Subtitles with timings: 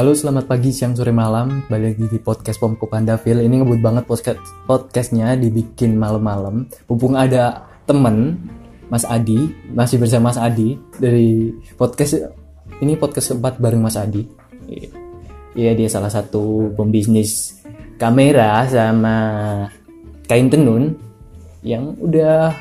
[0.00, 1.68] Halo, selamat pagi, siang, sore, malam.
[1.68, 3.44] Balik lagi di podcast Pomko Pandavil.
[3.44, 6.64] Ini ngebut banget podcast podcastnya dibikin malam-malam.
[6.88, 8.40] Mumpung ada temen,
[8.88, 12.32] Mas Adi, masih bersama Mas Adi dari podcast
[12.80, 14.24] ini podcast keempat bareng Mas Adi.
[15.52, 17.60] Iya, dia salah satu pembisnis
[18.00, 19.16] kamera sama
[20.24, 20.96] kain tenun
[21.60, 22.56] yang udah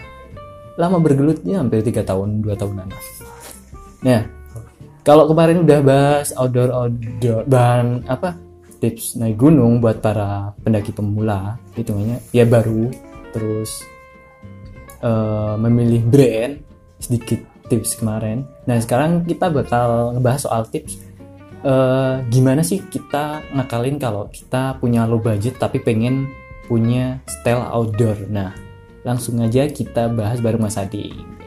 [0.75, 2.91] lama bergelutnya hampir tiga tahun, dua tahunan.
[4.03, 4.38] Nah,
[5.03, 8.35] kalau kemarin udah bahas outdoor outdoor bahan apa
[8.79, 12.87] tips naik gunung buat para pendaki pemula hitungannya ya baru
[13.35, 13.83] terus
[15.03, 16.53] eh, memilih brand
[16.99, 17.39] sedikit
[17.69, 18.43] tips kemarin.
[18.65, 20.97] Nah sekarang kita bakal ngebahas soal tips
[21.61, 26.31] eh, gimana sih kita ngakalin kalau kita punya low budget tapi pengen
[26.65, 28.15] punya style outdoor.
[28.31, 28.55] Nah
[29.03, 31.38] langsung aja kita bahas bareng Mas Adi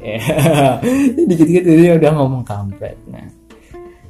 [1.28, 3.26] dikit-dikit dia udah ngomong kampret nah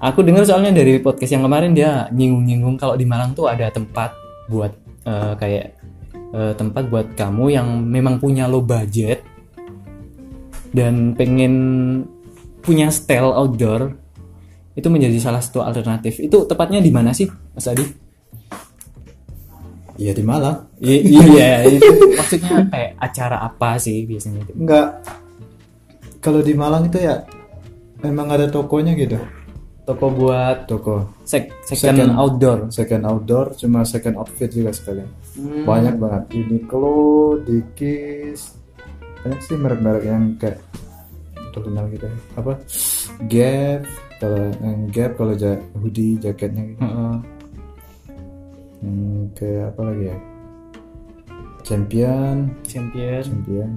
[0.00, 4.14] aku dengar soalnya dari podcast yang kemarin dia nyinggung-nyinggung kalau di Malang tuh ada tempat
[4.48, 4.72] buat
[5.04, 5.66] eh, kayak
[6.32, 9.20] eh, tempat buat kamu yang memang punya low budget
[10.70, 11.54] dan pengen
[12.62, 13.98] punya style outdoor
[14.78, 17.82] itu menjadi salah satu alternatif itu tepatnya di mana sih Mas Adi?
[20.00, 20.64] Iya di Malang.
[20.80, 24.52] I- iya itu maksudnya kayak acara apa sih biasanya itu?
[24.56, 24.88] Enggak.
[26.20, 27.24] Kalau di Malang itu ya
[27.98, 29.16] memang ada tokonya gitu.
[29.80, 32.12] Toko buat Toko sek second, Second.
[32.14, 32.58] outdoor.
[32.70, 35.08] second outdoor cuma second outfit juga sekalian.
[35.34, 35.64] Hmm.
[35.64, 36.22] Banyak banget.
[36.36, 36.94] Uniqlo,
[37.42, 38.54] Dickies.
[39.20, 40.60] Banyak sih merek-merek yang kayak
[41.50, 42.04] terkenal gitu.
[42.04, 42.16] ya.
[42.36, 42.52] Apa?
[43.26, 43.80] Gap.
[44.20, 46.80] Kalau yang Gap kalau ja- hoodie jaketnya gitu.
[46.80, 47.14] Heeh.
[48.80, 50.16] Hmm, kayak apa lagi ya?
[51.60, 53.22] Champion, Champion.
[53.22, 53.70] champion.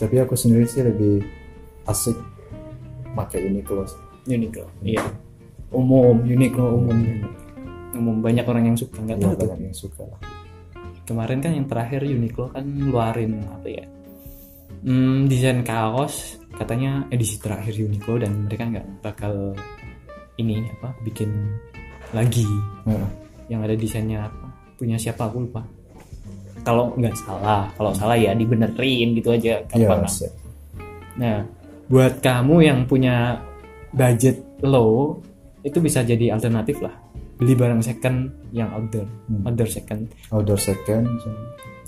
[0.00, 1.20] Tapi aku sendiri sih lebih
[1.84, 2.16] asik
[3.12, 3.84] pakai Uniqlo.
[3.84, 4.00] sih.
[4.26, 4.64] Uniqlo.
[4.80, 5.04] Iya.
[5.70, 6.98] Umum, Uniqlo umum.
[7.92, 9.46] Umum banyak orang yang suka nggak Ya, tahu tuh.
[9.46, 10.20] banyak yang suka lah.
[11.04, 13.84] Kemarin kan yang terakhir Uniqlo kan ngeluarin apa ya?
[14.80, 19.52] Hmm, desain kaos katanya edisi terakhir Uniqlo dan mereka nggak bakal
[20.34, 21.28] ini apa bikin
[22.10, 22.48] lagi
[22.88, 23.04] Nah,
[23.46, 25.60] yang ada desainnya apa punya siapa aku lupa
[26.60, 30.10] kalau nggak salah kalau salah ya dibenerin gitu aja Iya, gampang lah.
[30.10, 30.30] sih.
[31.16, 31.44] Nah,
[31.86, 33.40] buat kamu yang punya
[33.90, 35.18] budget low,
[35.60, 36.94] itu bisa jadi alternatif lah.
[37.36, 39.42] Beli barang second yang outdoor, Hmm.
[39.44, 40.12] outdoor second.
[40.28, 41.08] outdoor second.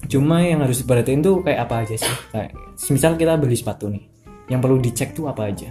[0.09, 2.15] Cuma yang harus diperhatiin tuh kayak apa aja sih?
[2.33, 2.51] Kayak,
[2.91, 4.03] misal kita beli sepatu nih,
[4.49, 5.71] yang perlu dicek tuh apa aja?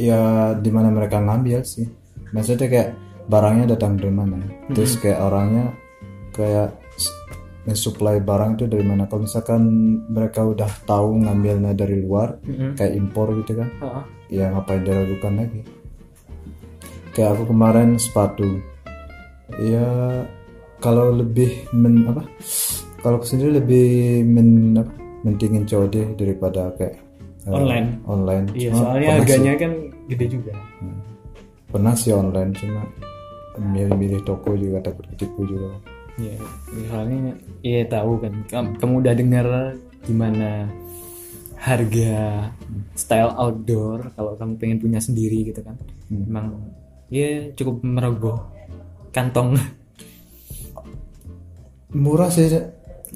[0.00, 0.20] Ya
[0.56, 1.84] di mana mereka ngambil sih.
[2.32, 2.88] Maksudnya kayak
[3.28, 4.40] barangnya datang dari mana.
[4.72, 5.74] Terus kayak orangnya
[6.32, 6.72] kayak
[7.70, 9.06] mensuplai barang itu dari mana.
[9.06, 9.62] Kalau misalkan
[10.06, 12.36] mereka udah tahu ngambilnya dari luar,
[12.74, 13.70] kayak impor gitu kan.
[13.78, 14.04] Heeh.
[14.30, 15.60] ya ngapain diragukan lagi
[17.10, 18.46] kayak aku kemarin sepatu
[19.58, 19.82] ya
[20.78, 22.22] kalau lebih men apa
[23.02, 23.86] kalau aku sendiri lebih
[24.22, 24.92] men apa
[25.26, 27.02] mentingin COD daripada kayak
[27.42, 27.98] eh, Online.
[28.06, 29.72] online Iya, Cuma soalnya harganya sih, kan
[30.06, 30.52] gede juga.
[31.66, 32.82] pernah sih online cuma
[33.58, 35.74] milih-milih toko juga takut ketipu juga
[36.20, 36.36] Iya,
[36.76, 37.32] misalnya
[37.64, 38.32] iya tahu kan.
[38.46, 39.46] Kam- Kamu udah dengar
[40.04, 40.68] gimana
[41.56, 42.48] harga
[42.96, 45.76] style outdoor kalau kamu pengen punya sendiri gitu kan.
[46.12, 46.60] Memang
[47.08, 48.38] ya cukup merogoh
[49.10, 49.56] kantong
[51.90, 52.46] murah sih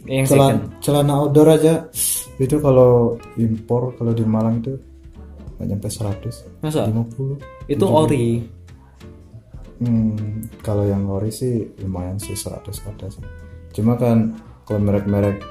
[0.04, 1.87] yang celana, celana outdoor aja
[2.37, 4.75] itu kalau impor kalau di Malang itu
[5.54, 6.91] nggak nyampe 100 Masa?
[6.91, 8.43] 50 Itu ori.
[9.83, 13.25] Hmm, kalau yang ori sih lumayan sih 100 ada sih.
[13.75, 15.43] Cuma kan kalau merek-merek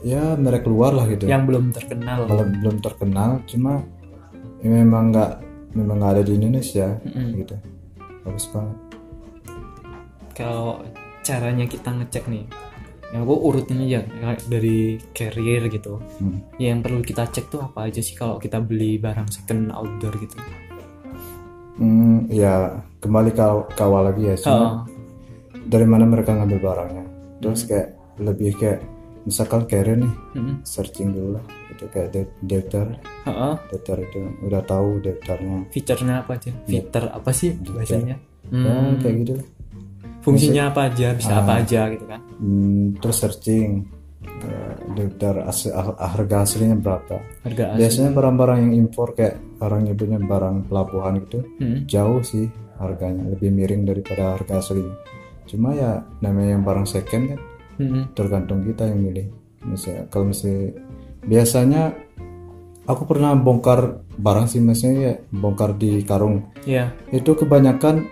[0.00, 1.28] ya merek luar lah gitu.
[1.28, 2.24] yang belum terkenal.
[2.24, 3.84] Kalau belum terkenal, cuma
[4.64, 5.32] ya memang nggak
[5.76, 6.96] memang nggak ada di Indonesia
[7.36, 7.56] gitu.
[8.24, 8.76] Bagus banget.
[10.32, 10.80] Kalau
[11.20, 12.48] caranya kita ngecek nih,
[13.12, 16.00] yang aku urutin aja kayak dari carrier gitu.
[16.16, 16.48] Hmm.
[16.56, 20.38] Yang perlu kita cek tuh apa aja sih kalau kita beli barang second outdoor gitu.
[21.80, 22.68] Hmm, ya
[23.00, 24.34] kembali ke, ke awal lagi ya.
[24.36, 24.74] Cuma Oh,
[25.64, 27.04] dari mana mereka ngambil barangnya.
[27.40, 27.88] Terus kayak
[28.20, 28.84] lebih kayak
[29.22, 30.60] misalkan carrier nih, mm-mm.
[30.62, 31.44] searching dulu lah.
[31.70, 32.86] Itu kayak de- daftar,
[33.24, 33.54] Heeh.
[33.66, 35.56] daftar itu udah tahu daftarnya.
[35.70, 36.52] Fiturnya apa aja?
[36.62, 38.16] Fitur apa sih bahasanya?
[38.44, 39.46] Ya Hmm, kayak gitu lah.
[40.20, 42.20] fungsinya apa aja, bisa apa aja gitu kan?
[42.36, 43.88] Hmm, terus searching
[44.20, 44.69] eh,
[45.44, 47.16] asli, ah- harga aslinya berapa.
[47.42, 47.78] Harga asli.
[47.82, 51.84] Biasanya barang-barang yang impor kayak orang nyebutnya barang pelabuhan gitu Hmm.
[51.84, 52.46] jauh sih
[52.76, 54.94] harganya lebih miring daripada harga aslinya.
[55.44, 57.40] Cuma ya namanya yang barang second kan
[57.76, 58.02] Mm-mm.
[58.12, 59.26] tergantung kita yang milih.
[59.62, 60.72] Misalnya kalau misalnya
[61.20, 61.82] biasanya
[62.86, 66.92] aku pernah bongkar barang sih maksudnya ya bongkar di karung Iya.
[67.10, 68.08] itu kebanyakan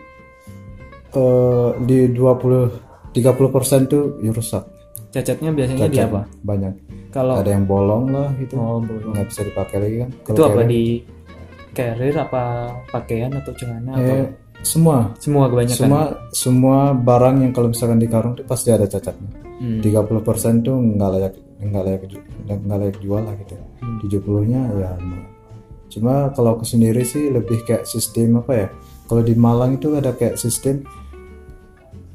[1.10, 2.68] eh, di 20
[3.10, 4.64] 30 persen tuh ya rusak
[5.08, 6.22] Cacatnya biasanya di apa?
[6.42, 6.74] banyak
[7.08, 9.12] Kalau ada yang bolong lah gitu oh bolong.
[9.12, 10.82] nggak bisa dipakai lagi kan Itu apa di
[11.70, 12.42] carrier apa
[12.86, 14.26] pakaian atau celana atau eh,
[14.60, 15.78] semua semua kebanyakan.
[15.78, 19.82] semua semua barang yang kalau misalkan di karung itu pasti ada cacatnya Hmm.
[19.82, 19.90] 30
[20.20, 22.02] persen tuh nggak layak nggak layak
[22.46, 23.98] nggak layak jual lah gitu Hmm.
[23.98, 24.90] 70 nya ya
[25.88, 28.68] cuma kalau aku sendiri sih lebih kayak sistem apa ya
[29.06, 30.84] kalau di Malang itu ada kayak sistem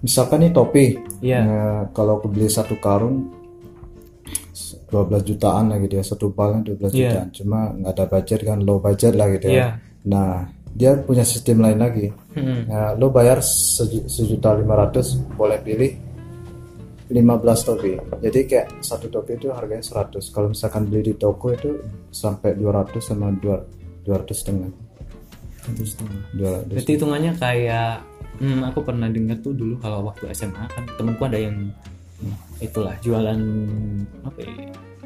[0.04, 0.86] misalkan nih topi
[1.20, 1.40] Iya.
[1.42, 1.56] Nah,
[1.90, 3.32] kalau aku beli satu karung
[4.88, 7.00] 12 jutaan lah gitu ya satu balnya 12 Iya.
[7.10, 9.74] jutaan cuma nggak ada budget kan low budget lah gitu ya
[10.04, 12.66] nah dia punya sistem lain lagi Hmm.
[12.66, 15.94] Nah, lo bayar seju- sejuta lima ratus boleh pilih
[17.06, 17.94] 15 topi.
[18.18, 20.34] Jadi kayak satu topi itu harganya 100.
[20.34, 21.78] Kalau misalkan beli di toko itu
[22.10, 23.54] sampai 200 sama 2
[24.02, 24.66] 200 setengah.
[25.62, 26.20] Satu setengah.
[26.34, 26.74] 200.
[26.74, 27.92] Berarti hitungannya kayak
[28.44, 31.72] hmm, aku pernah dengar tuh dulu kalau waktu SMA kan temanku ada yang
[32.19, 33.40] hmm, itulah jualan
[34.28, 34.51] apa ya,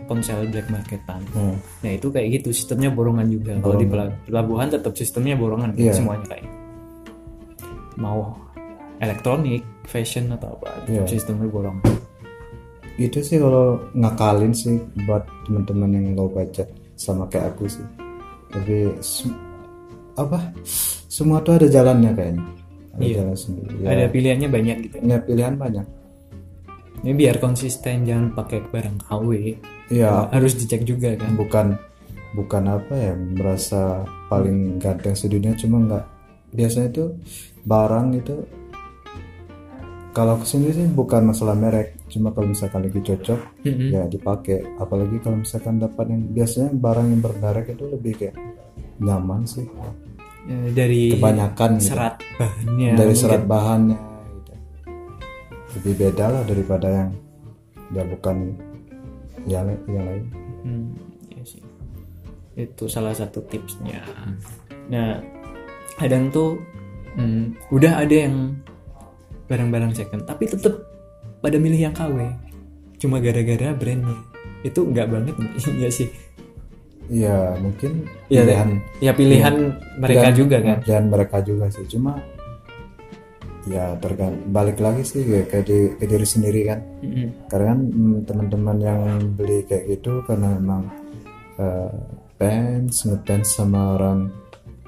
[0.09, 1.21] ponsel black marketan.
[1.31, 1.55] Hmm.
[1.85, 3.53] Nah itu kayak gitu sistemnya borongan juga.
[3.61, 5.93] Kalau di pela- pelabuhan tetap sistemnya borongan kan, Iya.
[5.93, 6.49] semuanya kayak
[7.97, 8.33] mau
[8.97, 11.11] elektronik, fashion atau apa tetap Iya.
[11.11, 11.85] sistemnya borongan.
[12.97, 16.65] Itu sih kalau ngakalin sih buat teman-teman yang low budget
[16.97, 17.85] sama kayak aku sih.
[18.49, 18.89] Tapi
[20.17, 20.39] apa?
[21.07, 22.45] Semua tuh ada jalannya kayaknya.
[22.97, 23.15] Ada Iya.
[23.15, 23.73] jalan sendiri.
[23.77, 24.95] Ya, Ada pilihannya banyak gitu.
[24.99, 25.85] ya, pilihan banyak.
[26.97, 29.29] Ini biar konsisten jangan pakai barang KW.
[29.87, 31.31] Iya, Harus dicek juga kan.
[31.33, 31.67] bukan
[32.33, 33.81] bukan apa ya merasa
[34.27, 36.05] paling ganteng sedunia cuma nggak
[36.51, 37.05] biasanya itu
[37.63, 38.35] barang itu
[40.11, 43.89] kalau ke sini sih bukan masalah merek cuma kalau misalkan lagi cocok Mm-mm.
[43.89, 48.35] ya dipakai apalagi kalau misalkan dapat yang biasanya barang yang bermerek itu lebih kayak
[48.99, 49.65] nyaman sih
[50.71, 51.85] dari kebanyakan gitu.
[51.91, 53.21] serat bahannya dari mungkin.
[53.21, 54.53] serat bahannya gitu.
[55.77, 57.09] lebih beda lah daripada yang
[57.91, 58.37] ya bukan
[59.47, 60.25] yang yang lain
[60.67, 60.91] Hmm,
[61.31, 61.63] iya sih.
[62.59, 64.03] Itu salah satu tipsnya.
[64.91, 65.23] Nah,
[65.95, 66.59] kadang tuh
[67.15, 68.59] hmm, udah ada yang
[69.47, 70.75] barang-barang second, tapi tetap
[71.39, 72.19] pada milih yang KW.
[72.99, 74.19] Cuma gara-gara brandnya.
[74.67, 75.35] Itu enggak banget
[75.83, 76.11] ya sih.
[77.09, 78.69] Ya mungkin Iya, pilihan
[78.99, 79.55] Ya pilihan
[79.95, 80.77] mereka Dan- juga kan.
[80.83, 82.19] dan mereka juga sih cuma
[83.65, 87.27] ya tergantung balik lagi sih ya, ke, di- ke diri sendiri kan Mm-mm.
[87.47, 89.01] karena kan mm, teman-teman yang
[89.33, 90.87] beli kayak gitu karena memang
[91.57, 91.91] eh,
[92.35, 94.31] fans ngefans sama orang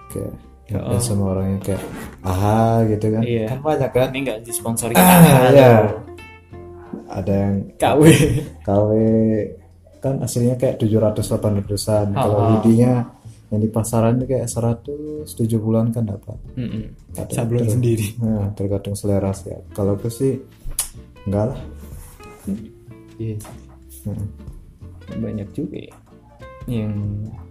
[0.08, 0.32] kayak
[0.70, 1.84] ngefans sama orang yang kayak
[2.22, 3.46] aha gitu kan Iya.
[3.48, 5.72] kan banyak kan Ini enggak disponsori ah, ya
[7.10, 8.02] ada yang KW.
[8.62, 8.90] KW
[10.00, 12.48] kan aslinya kayak 700-800an kalau Ah, ah.
[12.56, 12.94] hoodie-nya
[13.50, 16.86] yang di pasaran itu kayak 100 7 bulan kan dapat Mm-mm.
[17.14, 17.74] Ada Sablon terus.
[17.76, 18.08] sendiri.
[18.20, 19.50] Nah, tergantung selera sih.
[19.72, 20.38] Kalau aku sih
[21.26, 21.60] enggak lah.
[23.18, 23.36] Iya.
[24.00, 24.26] Hmm.
[25.12, 25.96] banyak juga ya
[26.70, 26.94] yang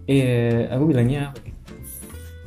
[0.05, 1.53] eh aku bilangnya apa ya?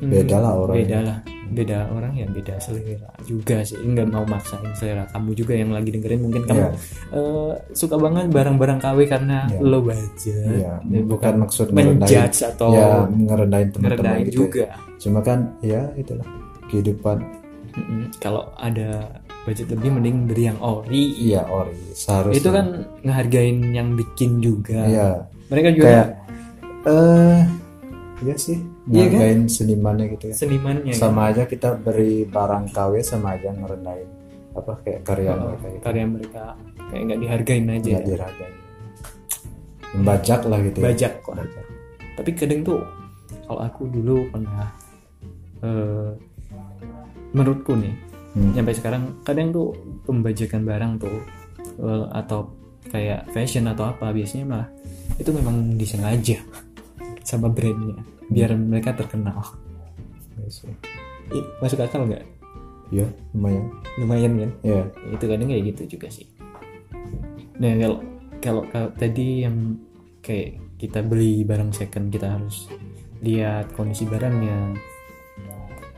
[0.01, 0.75] Hmm, Beda lah orang.
[0.75, 1.17] beda lah
[1.47, 5.89] beda orang ya beda selera juga sih nggak mau maksain selera kamu juga yang lagi
[5.89, 6.71] dengerin mungkin kamu Iya.
[7.11, 9.59] eh, suka banget barang-barang KW karena Iya.
[9.59, 11.99] lo budget Iya, Ya, bukan maksud ngerendahin.
[11.99, 14.37] menjudge atau ya ngerendahin teman-teman gitu.
[14.43, 16.23] juga Cuma kan ya itulah
[16.65, 17.19] kehidupan.
[17.73, 18.13] Mm-mm.
[18.17, 19.09] kalau ada
[19.43, 22.37] budget lebih mending beli yang ori Iya ori seharusnya.
[22.37, 22.65] itu kan
[23.01, 25.09] ngehargain yang bikin juga Iya.
[25.47, 26.07] mereka juga Kayak
[26.85, 27.39] eh
[28.23, 29.39] iya sih Iya kan?
[29.47, 30.35] senimannya gitu ya.
[30.35, 34.07] senimannya Sama aja kita beri barang KW sama aja ngerendahin
[34.53, 35.39] apa kayak karya kan?
[35.43, 35.81] mereka gitu.
[35.81, 36.43] karya mereka
[36.87, 38.53] kayak nggak dihargain aja Nggak diragain.
[39.93, 40.83] Membajak lah gitu ya.
[40.85, 41.33] bajak kok
[42.13, 42.79] tapi kadang tuh
[43.43, 44.69] kalau aku dulu pernah
[45.59, 46.11] eh,
[47.31, 47.95] menurutku nih
[48.33, 48.49] Hmm.
[48.51, 51.21] sampai sekarang kadang tuh pembajakan barang tuh
[51.77, 52.49] eh, atau
[52.87, 54.69] kayak fashion atau apa biasanya malah
[55.15, 56.41] itu memang disengaja
[57.23, 57.99] sama brandnya
[58.29, 59.41] biar mereka terkenal.
[61.31, 62.23] Ih, masuk akal nggak?
[62.93, 63.65] Iya, lumayan.
[63.97, 64.51] lumayan kan?
[64.61, 64.83] Iya.
[65.15, 66.27] itu kadang kayak gitu juga sih.
[67.57, 67.97] Nah kalau
[68.43, 69.79] kalau kalau tadi yang
[70.19, 72.67] kayak kita beli barang second kita harus
[73.23, 74.75] lihat kondisi barangnya.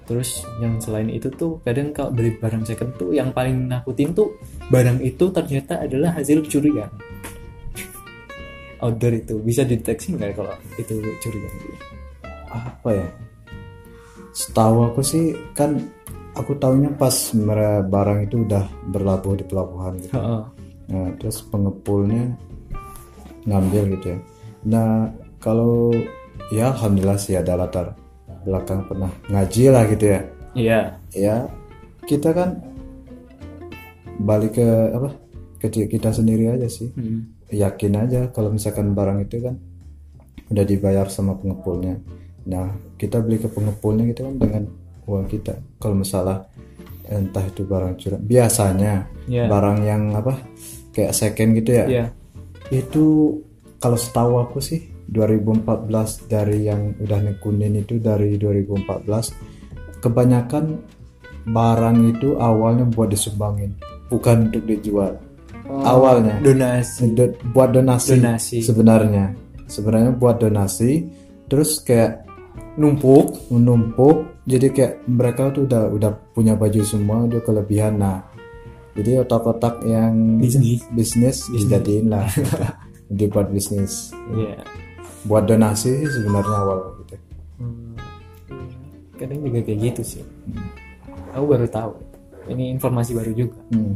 [0.05, 4.37] Terus yang selain itu tuh kadang kalau beli barang second tuh yang paling nakutin tuh
[4.69, 6.93] barang itu ternyata adalah hasil curian
[8.81, 9.35] outdoor itu.
[9.41, 11.51] Bisa dideteksi nggak kalau itu curian
[12.51, 13.07] apa ya?
[14.35, 15.79] Setahu aku sih kan
[16.35, 17.15] aku tahunya pas
[17.87, 20.15] barang itu udah berlabuh di pelabuhan gitu.
[20.15, 20.43] Heeh.
[20.85, 22.37] nah terus pengepulnya
[23.49, 24.19] ngambil gitu ya.
[24.69, 25.09] Nah
[25.41, 25.89] kalau
[26.53, 27.97] ya alhamdulillah sih ada latar
[28.45, 30.21] belakang pernah ngaji lah gitu ya.
[30.55, 30.79] Iya.
[31.11, 31.35] ya
[32.07, 32.55] kita kan
[34.21, 35.09] balik ke apa
[35.59, 36.93] ke kita sendiri aja sih.
[36.93, 37.34] Hmm.
[37.53, 39.55] Yakin aja kalau misalkan barang itu kan
[40.49, 41.97] udah dibayar sama pengepulnya.
[42.45, 44.63] Nah kita beli ke pengepulnya gitu kan dengan
[45.05, 45.57] uang kita.
[45.77, 46.45] Kalau masalah
[47.05, 48.21] entah itu barang curang.
[48.25, 48.93] Biasanya
[49.25, 49.49] Iya.
[49.49, 50.37] barang yang apa
[50.93, 51.85] kayak second gitu ya.
[51.89, 52.05] Iya.
[52.73, 53.37] itu
[53.77, 59.29] kalau setahu aku sih 2014 dari yang udah nekunin itu dari 2014
[60.01, 60.81] kebanyakan
[61.45, 63.77] barang itu awalnya buat disumbangin
[64.09, 65.13] bukan untuk dijual
[65.67, 67.11] awalnya Donasi.
[67.11, 68.57] Do- buat donasi, Donasi.
[68.61, 69.33] sebenarnya
[69.65, 71.09] sebenarnya buat donasi
[71.45, 72.21] terus kayak
[72.75, 73.47] Numpuk.
[73.49, 78.19] menumpuk jadi kayak mereka tuh udah udah punya baju semua udah kelebihan nah
[78.93, 80.83] jadi otak-otak yang Bisnis.
[80.89, 82.27] bisnis dijadiin lah
[83.09, 84.59] dibuat bisnis Iya.
[85.23, 87.15] buat donasi sebenarnya awal gitu
[87.55, 87.95] Hmm.
[89.15, 90.23] Kadang juga kayak gitu sih.
[91.31, 91.95] Aku baru tahu.
[92.45, 93.55] Ini informasi baru juga.
[93.71, 93.95] Hmm.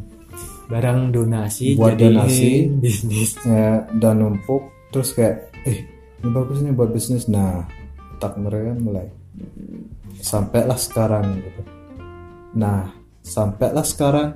[0.70, 2.52] Barang donasi Buat jadi donasi.
[2.84, 3.36] bisnis.
[3.42, 5.86] Ya, dan numpuk terus kayak eh
[6.20, 7.64] ini bagus nih buat bisnis nah
[8.18, 9.08] otak mereka mulai
[10.20, 11.62] sampailah sekarang gitu
[12.58, 12.90] nah
[13.24, 14.30] sampailah sekarang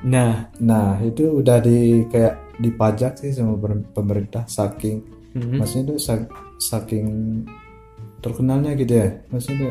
[0.00, 3.60] Nah, nah itu udah di kayak dipajak sih sama
[3.92, 5.04] pemerintah saking
[5.36, 5.60] mhm.
[5.60, 7.04] maksudnya itu sa- saking
[8.24, 9.68] terkenalnya gitu ya maksudnya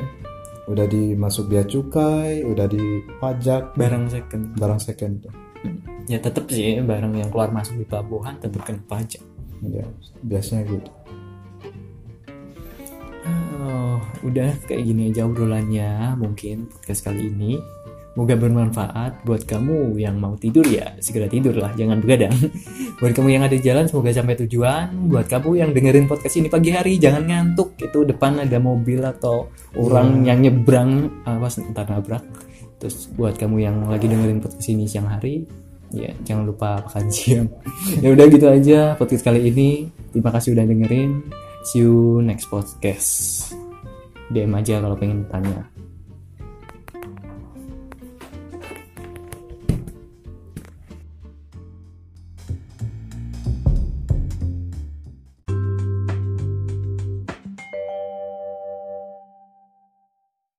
[0.69, 4.53] udah dimasuk biaya cukai udah dipajak barang second.
[4.53, 5.33] barang second tuh
[6.10, 9.22] Ya tetap sih barang yang keluar masuk di pelabuhan tetap kena pajak.
[9.60, 9.84] ya
[10.24, 10.92] biasanya gitu
[13.60, 17.60] Oh, udah kayak gini aja obrolannya mungkin podcast kali ini.
[18.16, 22.36] Semoga bermanfaat buat kamu yang mau tidur ya segera tidur lah jangan begadang.
[23.00, 25.12] buat kamu yang ada di jalan semoga sampai tujuan.
[25.12, 27.80] Buat kamu yang dengerin podcast ini pagi hari jangan ngantuk.
[27.80, 32.24] Itu depan ada mobil atau orang yang nyebrang awas ntar nabrak.
[32.79, 35.43] Terus buat kamu yang lagi dengerin podcast ini siang hari
[35.89, 37.50] ya jangan lupa makan siang.
[38.00, 39.89] ya udah gitu aja podcast kali ini.
[40.15, 41.12] Terima kasih udah dengerin.
[41.69, 43.51] See you next podcast.
[44.29, 45.78] DM aja kalau pengen tanya.